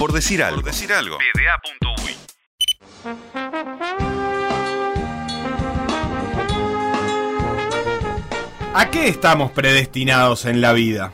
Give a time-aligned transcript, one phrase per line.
[0.00, 0.62] Por decir algo.
[0.62, 1.18] Por decir algo.
[8.74, 11.12] ¿A qué estamos predestinados en la vida?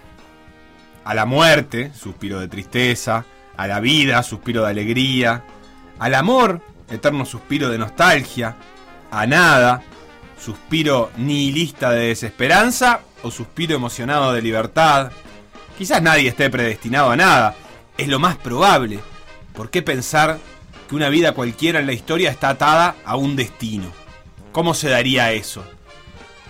[1.04, 3.24] A la muerte, suspiro de tristeza,
[3.56, 5.42] a la vida, suspiro de alegría,
[5.98, 8.54] al amor, eterno suspiro de nostalgia,
[9.10, 9.82] a nada,
[10.38, 15.10] suspiro nihilista de desesperanza o suspiro emocionado de libertad.
[15.76, 17.56] Quizás nadie esté predestinado a nada,
[17.97, 19.01] es lo más probable.
[19.55, 20.39] ¿Por qué pensar
[20.89, 23.91] que una vida cualquiera en la historia está atada a un destino?
[24.53, 25.65] ¿Cómo se daría eso?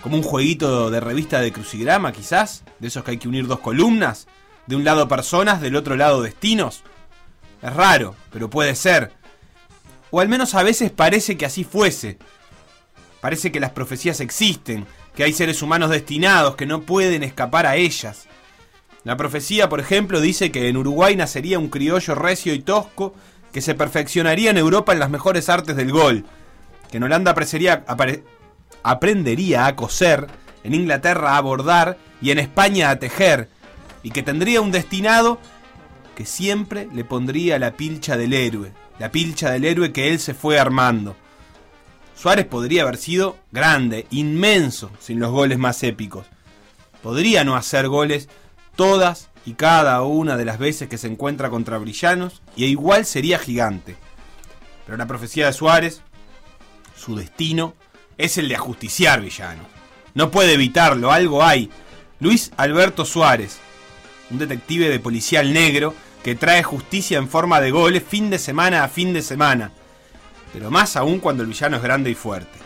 [0.01, 2.63] ¿Como un jueguito de revista de crucigrama quizás?
[2.79, 4.27] ¿De esos que hay que unir dos columnas?
[4.65, 6.83] ¿De un lado personas, del otro lado destinos?
[7.61, 9.13] Es raro, pero puede ser.
[10.11, 12.17] O al menos a veces parece que así fuese.
[13.19, 14.85] Parece que las profecías existen,
[15.15, 18.26] que hay seres humanos destinados que no pueden escapar a ellas.
[19.07, 23.15] La profecía, por ejemplo, dice que en Uruguay nacería un criollo recio y tosco
[23.53, 26.25] que se perfeccionaría en Europa en las mejores artes del gol,
[26.91, 27.33] que en Holanda
[28.83, 30.27] aprendería a coser,
[30.65, 33.47] en Inglaterra a bordar y en España a tejer,
[34.03, 35.39] y que tendría un destinado
[36.17, 40.33] que siempre le pondría la pilcha del héroe, la pilcha del héroe que él se
[40.33, 41.15] fue armando.
[42.13, 46.25] Suárez podría haber sido grande, inmenso, sin los goles más épicos.
[47.01, 48.27] Podría no hacer goles
[48.77, 53.37] todas y cada una de las veces que se encuentra contra Brillanos y igual sería
[53.37, 53.97] gigante.
[54.85, 56.01] Pero la profecía de Suárez,
[56.95, 57.73] su destino,
[58.17, 59.67] es el de ajusticiar Villanos.
[60.13, 61.69] No puede evitarlo, algo hay.
[62.21, 63.59] Luis Alberto Suárez,
[64.31, 68.85] un detective de policial negro que trae justicia en forma de goles fin de semana
[68.85, 69.73] a fin de semana
[70.53, 72.57] pero más aún cuando el villano es grande y fuerte.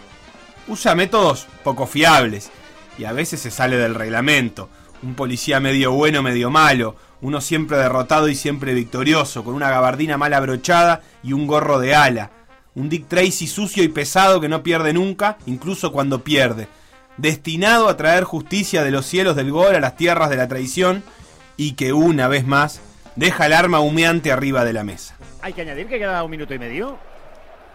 [0.68, 2.50] Usa métodos poco fiables
[2.98, 4.70] y a veces se sale del reglamento.
[5.04, 10.18] Un policía medio bueno, medio malo, uno siempre derrotado y siempre victorioso, con una gabardina
[10.18, 12.32] mal abrochada y un gorro de ala.
[12.76, 16.68] Un Dick Tracy sucio y pesado que no pierde nunca, incluso cuando pierde.
[17.18, 21.04] Destinado a traer justicia de los cielos del gol a las tierras de la traición
[21.58, 22.82] y que una vez más
[23.16, 25.18] deja el arma humeante arriba de la mesa.
[25.42, 26.98] Hay que añadir que queda un minuto y medio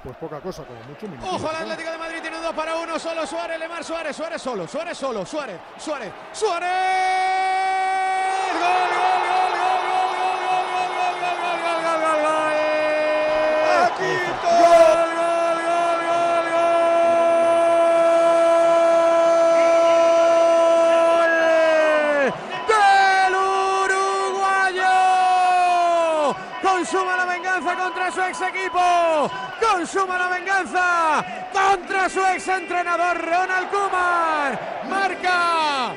[0.06, 1.28] pues poca cosa, como mucho minutos.
[1.34, 4.40] Ojo al Atlético de Madrid, tiene un 2 para 1, solo Suárez, Lemar Suárez, Suárez
[4.40, 6.70] solo, Suárez solo, Suárez, Suárez, Suárez.
[8.52, 9.15] Gol, gol,
[29.86, 34.82] consuma la venganza contra su ex entrenador Ronald Kumar.
[34.90, 35.94] Marca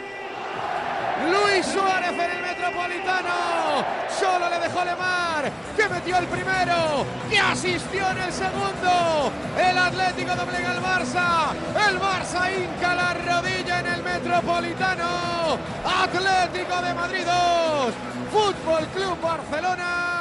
[1.27, 3.83] Luis Suárez en el Metropolitano.
[4.07, 9.31] Solo le dejó Lemar, que metió el primero, que asistió en el segundo.
[9.57, 11.53] El Atlético doblega al Barça.
[11.89, 15.57] El Barça hinca la rodilla en el Metropolitano.
[15.83, 17.93] Atlético de Madrid 2.
[18.31, 20.18] Fútbol Club Barcelona.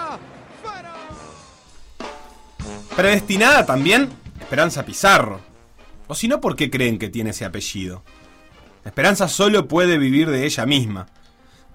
[2.99, 4.09] Predestinada también
[4.41, 5.41] Esperanza Pizarro.
[6.09, 8.03] O si no, ¿por qué creen que tiene ese apellido?
[8.85, 11.07] Esperanza solo puede vivir de ella misma.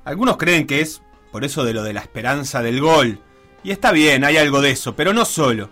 [0.03, 1.01] Algunos creen que es
[1.31, 3.21] por eso de lo de la esperanza del gol.
[3.63, 5.69] Y está bien, hay algo de eso, pero no solo.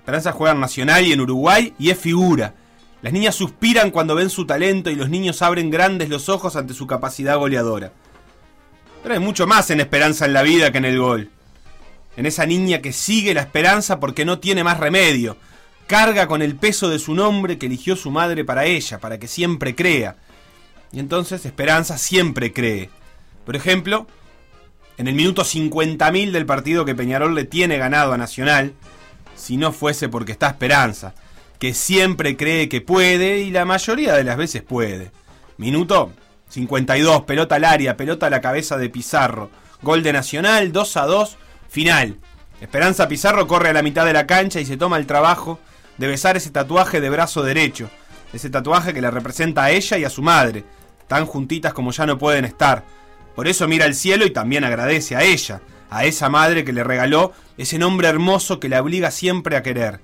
[0.00, 2.52] Esperanza juega en Nacional y en Uruguay y es figura.
[3.00, 6.74] Las niñas suspiran cuando ven su talento y los niños abren grandes los ojos ante
[6.74, 7.94] su capacidad goleadora.
[9.02, 11.30] Pero hay mucho más en esperanza en la vida que en el gol
[12.16, 15.36] en esa niña que sigue la esperanza porque no tiene más remedio.
[15.86, 19.28] Carga con el peso de su nombre que eligió su madre para ella, para que
[19.28, 20.16] siempre crea.
[20.92, 22.88] Y entonces Esperanza siempre cree.
[23.44, 24.06] Por ejemplo,
[24.96, 28.72] en el minuto 50.000 del partido que Peñarol le tiene ganado a Nacional,
[29.34, 31.14] si no fuese porque está Esperanza,
[31.58, 35.10] que siempre cree que puede y la mayoría de las veces puede.
[35.58, 36.12] Minuto
[36.48, 39.50] 52, pelota al área, pelota a la cabeza de Pizarro.
[39.82, 41.36] Gol de Nacional, 2 a 2
[41.74, 42.18] Final.
[42.60, 45.58] Esperanza Pizarro corre a la mitad de la cancha y se toma el trabajo
[45.98, 47.90] de besar ese tatuaje de brazo derecho.
[48.32, 50.62] Ese tatuaje que le representa a ella y a su madre,
[51.08, 52.84] tan juntitas como ya no pueden estar.
[53.34, 56.84] Por eso mira al cielo y también agradece a ella, a esa madre que le
[56.84, 60.00] regaló ese nombre hermoso que la obliga siempre a querer,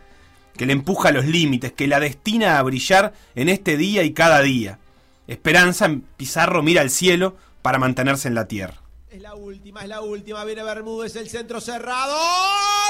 [0.56, 4.12] que le empuja a los límites, que la destina a brillar en este día y
[4.12, 4.80] cada día.
[5.28, 8.89] Esperanza Pizarro mira al cielo para mantenerse en la tierra.
[9.10, 10.44] Es la última, es la última.
[10.44, 12.16] Viene Bermúdez, el centro cerrado.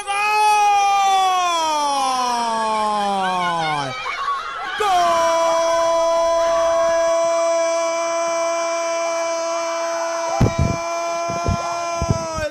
[0.04, 0.12] ¡Gol!
[4.78, 4.86] ¡Gol!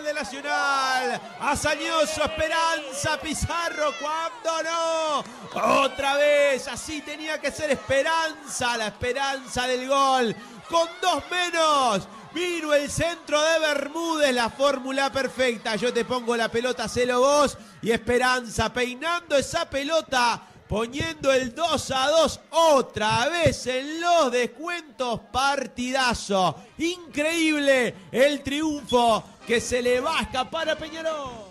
[0.03, 0.25] de Nacional.
[0.25, 0.99] final.
[1.39, 5.83] Hazañoso, Esperanza, Pizarro, cuando no.
[5.83, 10.35] Otra vez, así tenía que ser Esperanza, la esperanza del gol.
[10.69, 12.07] Con dos menos.
[12.33, 15.75] Vino el centro de Bermúdez, la fórmula perfecta.
[15.75, 17.57] Yo te pongo la pelota, celo vos.
[17.81, 25.19] Y Esperanza peinando esa pelota poniendo el 2 a 2 otra vez en los descuentos.
[25.31, 26.55] Partidazo.
[26.77, 31.49] Increíble el triunfo que se le va a escapar a Peñarol.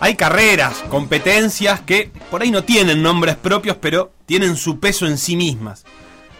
[0.00, 5.18] Hay carreras, competencias que por ahí no tienen nombres propios, pero tienen su peso en
[5.18, 5.84] sí mismas.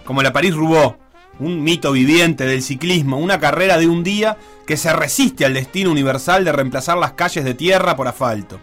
[0.06, 0.94] Como la París-Roubaix,
[1.38, 5.90] un mito viviente del ciclismo, una carrera de un día que se resiste al destino
[5.90, 8.58] universal de reemplazar las calles de tierra por asfalto.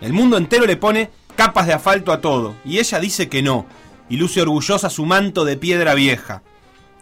[0.00, 3.66] El mundo entero le pone capas de asfalto a todo, y ella dice que no,
[4.08, 6.42] y luce orgullosa su manto de piedra vieja.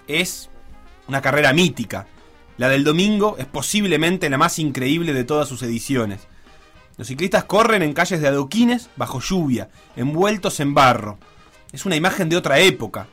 [0.06, 0.50] Es
[1.08, 2.06] una carrera mítica.
[2.56, 6.20] La del domingo es posiblemente la más increíble de todas sus ediciones.
[6.96, 11.19] Los ciclistas corren en calles de adoquines bajo lluvia, envueltos en barro.
[11.73, 13.08] Es una imagen de otra época.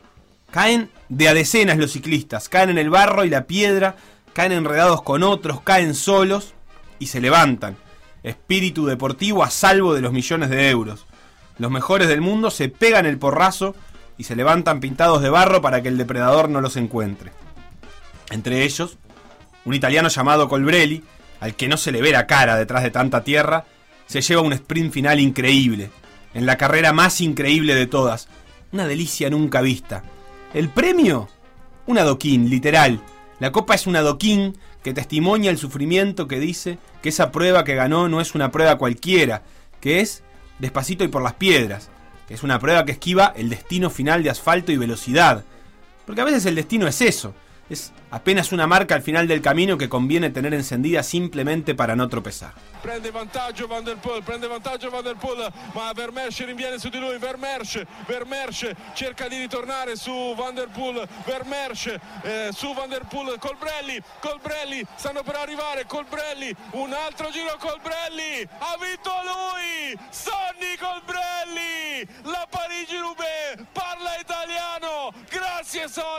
[0.50, 3.96] Caen de a decenas los ciclistas, caen en el barro y la piedra,
[4.32, 6.54] caen enredados con otros, caen solos
[6.98, 7.76] y se levantan.
[8.22, 11.06] Espíritu deportivo a salvo de los millones de euros.
[11.60, 13.74] Los mejores del mundo se pegan el porrazo
[14.16, 17.32] y se levantan pintados de barro para que el depredador no los encuentre.
[18.30, 18.96] Entre ellos,
[19.66, 21.04] un italiano llamado Colbrelli,
[21.38, 23.66] al que no se le ve la cara detrás de tanta tierra,
[24.06, 25.90] se lleva un sprint final increíble,
[26.32, 28.28] en la carrera más increíble de todas,
[28.72, 30.02] una delicia nunca vista.
[30.54, 31.28] El premio,
[31.86, 33.02] un adoquín, literal.
[33.38, 37.74] La copa es un adoquín que testimonia el sufrimiento que dice que esa prueba que
[37.74, 39.42] ganó no es una prueba cualquiera,
[39.82, 40.22] que es
[40.60, 41.90] despacito y por las piedras.
[42.28, 45.44] Es una prueba que esquiva el destino final de asfalto y velocidad.
[46.06, 47.34] Porque a veces el destino es eso.
[47.70, 52.08] Es apenas una marca al final del camino que conviene tener encendida simplemente para no
[52.08, 52.52] tropezar.
[52.80, 56.98] prende vantaggio Van der Poel, prende vantaggio Van der Poel, ma Vermersch rinviene su di
[56.98, 63.04] lui, Vermersch, Vermersch cerca di ritornare su Van der Poel, Vermersch eh, su Van der
[63.04, 70.76] Poel, Colbrelli, Colbrelli, stanno per arrivare, Colbrelli, un altro giro Colbrelli, ha vinto lui, Sonny
[70.78, 76.09] Colbrelli, la Parigi-Roubaix, parla italiano, grazie Sonny,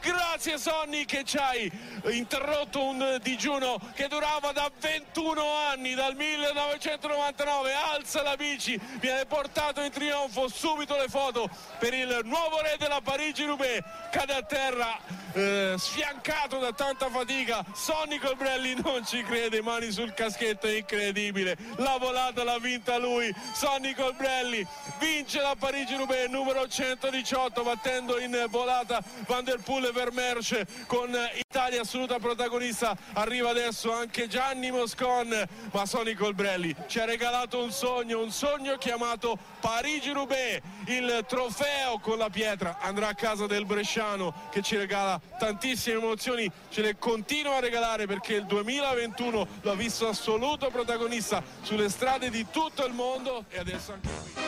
[0.00, 1.70] grazie Sonny che ci hai
[2.10, 9.80] interrotto un digiuno che durava da 21 anni, dal 1999, alza la bici, viene portato
[9.80, 11.48] in trionfo, subito le foto
[11.78, 14.98] per il nuovo re della Parigi-Roubaix, cade a terra,
[15.32, 21.56] eh, sfiancato da tanta fatica, Sonny Colbrelli non ci crede, mani sul caschetto, è incredibile,
[21.76, 24.66] la volata l'ha vinta lui, Sonny Colbrelli.
[24.98, 31.80] Vince la Parigi-Roubaix numero 118 battendo in volata Van der Poel e Vermersch con Italia
[31.80, 38.20] assoluta protagonista, arriva adesso anche Gianni Moscon, ma Sonny Colbrelli ci ha regalato un sogno,
[38.20, 44.60] un sogno chiamato Parigi-Roubaix, il trofeo con la pietra andrà a casa del Bresciano che
[44.60, 50.68] ci regala tantissime emozioni, ce le continua a regalare perché il 2021 l'ha visto assoluto
[50.70, 54.42] protagonista sulle strade di tutto il mondo e adesso anche qui.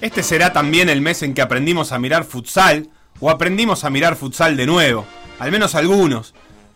[0.00, 2.88] Este será también el mes en que aprendimos a mirar futsal
[3.20, 5.04] o aprendimos a mirar futsal de nuevo,
[5.38, 6.34] al menos algunos.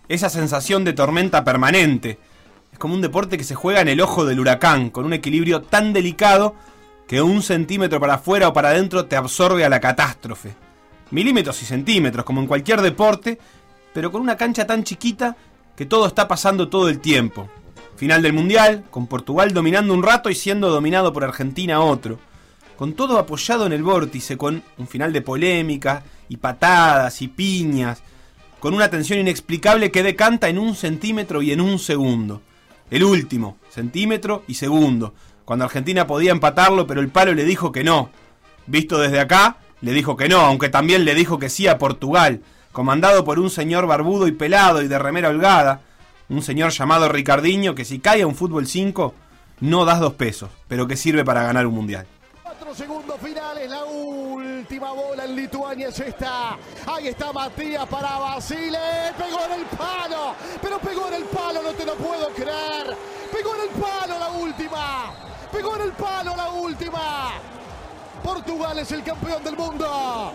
[0.08, 2.18] Esa sensación de tormenta permanente.
[2.72, 5.62] Es como un deporte que se juega en el ojo del huracán, con un equilibrio
[5.62, 6.54] tan delicado
[7.06, 10.54] que un centímetro para afuera o para adentro te absorbe a la catástrofe.
[11.10, 13.38] Milímetros y centímetros, como en cualquier deporte,
[13.92, 15.36] pero con una cancha tan chiquita
[15.76, 17.48] que todo está pasando todo el tiempo.
[17.96, 22.18] Final del Mundial, con Portugal dominando un rato y siendo dominado por Argentina otro.
[22.76, 26.02] Con todo apoyado en el vórtice, con un final de polémica
[26.32, 28.02] y patadas y piñas,
[28.58, 32.40] con una tensión inexplicable que decanta en un centímetro y en un segundo.
[32.90, 35.12] El último, centímetro y segundo,
[35.44, 38.08] cuando Argentina podía empatarlo, pero el palo le dijo que no.
[38.66, 42.40] Visto desde acá, le dijo que no, aunque también le dijo que sí a Portugal,
[42.72, 45.82] comandado por un señor barbudo y pelado y de remera holgada,
[46.30, 49.14] un señor llamado Ricardinho que si cae a un fútbol 5,
[49.60, 52.06] no das dos pesos, pero que sirve para ganar un mundial.
[52.42, 53.84] Cuatro segundos finales, la
[54.62, 56.56] última bola en Lituania es esta.
[56.86, 58.78] Ahí está Matías para Basile.
[59.18, 62.96] Pegó en el palo, pero pegó en el palo, no te lo puedo creer.
[63.32, 65.12] Pegó en el palo la última.
[65.50, 67.32] Pegó en el palo la última.
[68.22, 70.32] Portugal es el campeón del mundo.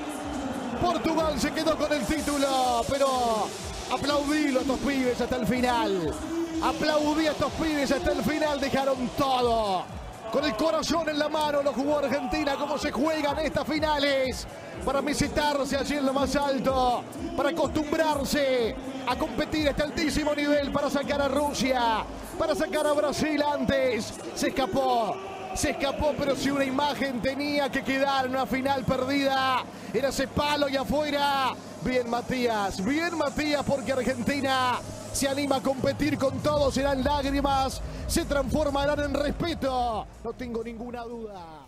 [0.81, 3.47] Portugal se quedó con el título, pero
[3.89, 6.13] aplaudílo a estos pibes hasta el final.
[6.61, 9.85] Aplaudí a estos pibes hasta el final, dejaron todo.
[10.31, 14.45] Con el corazón en la mano lo jugó Argentina, como se juegan estas finales.
[14.85, 17.03] para mesetarse allí en lo más alto,
[17.35, 18.75] para acostumbrarse
[19.07, 22.05] a competir a este altísimo nivel, para sacar a Rusia,
[22.37, 24.13] para sacar a Brasil antes.
[24.35, 25.15] Se escapó,
[25.55, 30.27] se escapó, pero si una imagen tenía que quedar en una final perdida, era ese
[30.27, 31.53] palo y afuera.
[31.81, 34.79] Bien Matías, bien Matías, porque Argentina
[35.17, 41.01] se anima a competir con todos, serán lágrimas, se transformarán en respeto, no tengo ninguna
[41.01, 41.65] duda.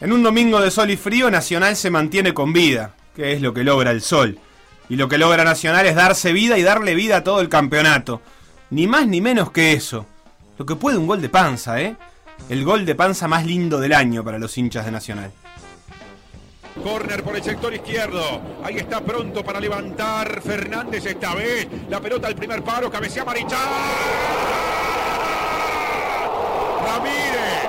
[0.00, 3.52] En un domingo de sol y frío, Nacional se mantiene con vida, que es lo
[3.52, 4.38] que logra el sol.
[4.88, 8.22] Y lo que logra Nacional es darse vida y darle vida a todo el campeonato.
[8.70, 10.06] Ni más ni menos que eso.
[10.56, 11.96] Lo que puede un gol de panza, ¿eh?
[12.48, 15.32] El gol de panza más lindo del año para los hinchas de Nacional.
[16.82, 18.40] Corner por el sector izquierdo.
[18.62, 21.66] Ahí está pronto para levantar Fernández esta vez.
[21.88, 22.90] La pelota al primer paro.
[22.90, 23.58] Cabecea Marichal.
[26.86, 27.68] Ramírez.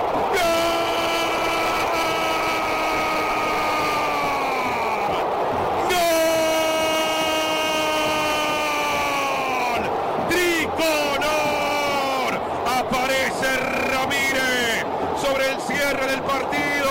[9.70, 9.84] ¡Gol!
[10.30, 11.30] ¡Tricolor!
[12.66, 13.50] Aparece
[13.92, 14.86] Ramírez
[15.22, 16.90] sobre el cierre del partido.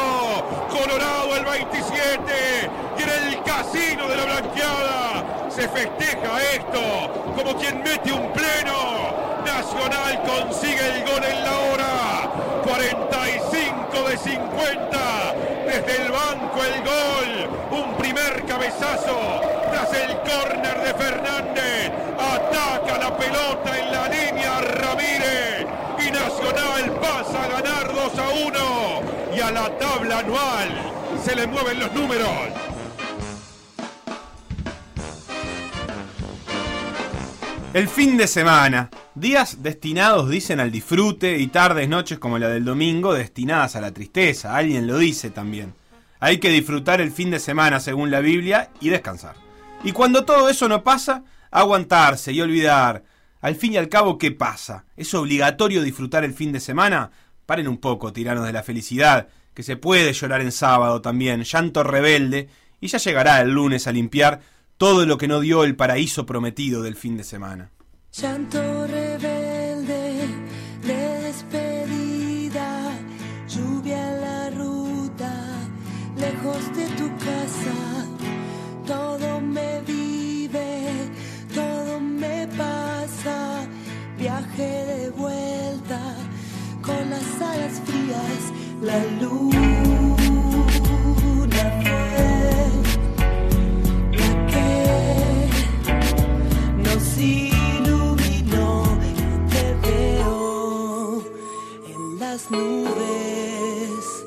[0.71, 1.28] Colorado
[1.65, 8.33] 27 y en el casino de la blanqueada se festeja esto como quien mete un
[8.33, 9.19] pleno.
[9.45, 12.31] Nacional consigue el gol en la hora.
[12.65, 15.35] 45 de 50.
[15.67, 17.83] Desde el banco el gol.
[17.83, 19.41] Un primer cabezazo
[19.73, 21.91] tras el córner de Fernández.
[22.19, 25.67] Ataca la pelota en la línea Ramírez.
[25.99, 29.37] Y Nacional pasa a ganar 2 a 1.
[29.37, 32.29] Y a la tabla anual se le mueven los números.
[37.75, 38.91] El fin de semana.
[39.15, 43.93] Días destinados, dicen, al disfrute y tardes, noches como la del domingo, destinadas a la
[43.93, 44.57] tristeza.
[44.57, 45.75] Alguien lo dice también.
[46.21, 49.35] Hay que disfrutar el fin de semana según la Biblia y descansar.
[49.85, 53.05] Y cuando todo eso no pasa, aguantarse y olvidar.
[53.41, 54.85] Al fin y al cabo, ¿qué pasa?
[54.97, 57.11] ¿Es obligatorio disfrutar el fin de semana?
[57.47, 61.83] Paren un poco, tiranos de la felicidad, que se puede llorar en sábado también, llanto
[61.83, 62.49] rebelde,
[62.81, 64.41] y ya llegará el lunes a limpiar
[64.77, 67.73] todo lo que no dio el paraíso prometido del fin de semana.
[68.13, 70.29] Llanto rebelde
[70.85, 72.93] de despedida,
[73.49, 75.35] lluvia la ruta,
[76.17, 78.07] lejos de tu casa,
[78.87, 79.81] todo me
[88.81, 91.99] la luna fue la que
[96.85, 98.71] nos iluminó.
[99.05, 99.07] Y
[99.51, 101.23] te veo
[101.87, 104.25] en las nubes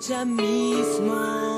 [0.00, 1.49] ya mismo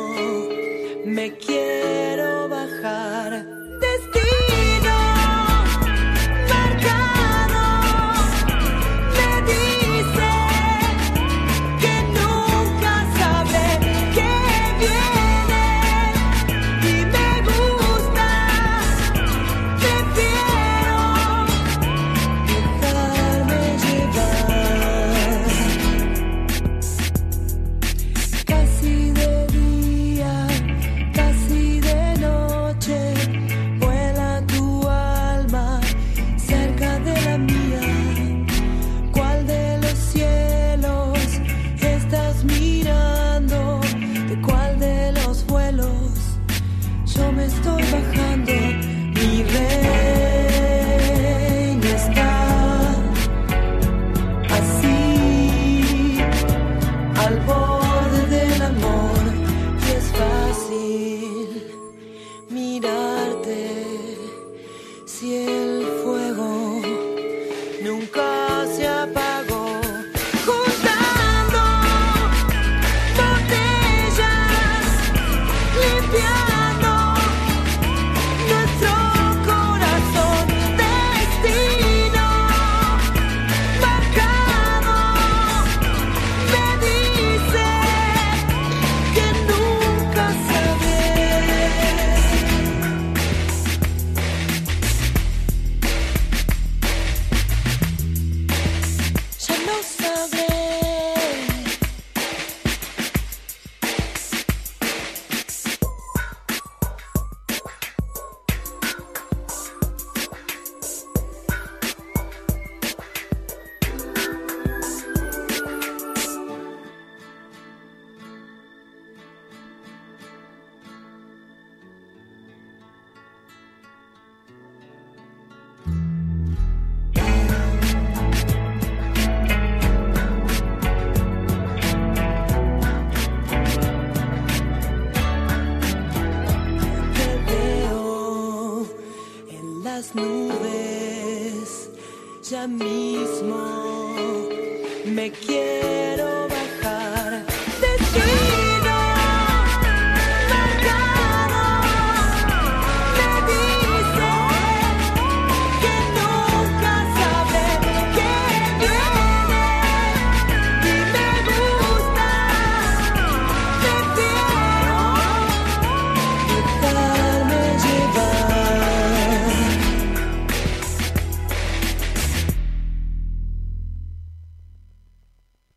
[62.52, 63.01] meet up.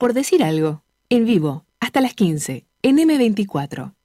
[0.06, 3.96] Por decir algo, en vivo, hasta las 15, en M24.